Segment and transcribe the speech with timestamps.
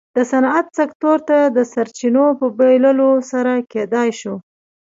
[0.15, 4.39] د صنعت سکتور ته د سرچینو په بېلولو سره کېدای شوای.